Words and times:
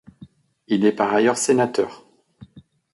Il 0.67 0.83
est 0.83 0.93
par 0.93 1.13
ailleurs 1.13 1.37
sénateur. 1.37 2.07